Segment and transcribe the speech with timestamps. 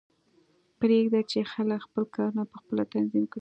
[0.79, 3.29] پریږده چې خلک خپل کارونه پخپله تنظیم کړي